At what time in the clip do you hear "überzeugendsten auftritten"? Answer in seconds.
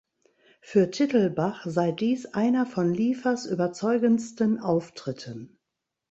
3.45-5.59